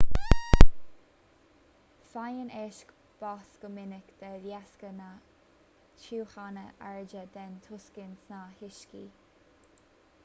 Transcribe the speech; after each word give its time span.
faigheann 2.13 2.53
éisc 2.61 2.93
bás 3.19 3.51
go 3.65 3.71
minic 3.75 4.09
de 4.23 4.31
dheasca 4.47 4.91
na 5.03 5.11
tiúchana 6.07 6.67
airde 6.89 7.25
den 7.39 7.55
tocsain 7.69 8.13
sna 8.27 8.43
huiscí 8.59 9.07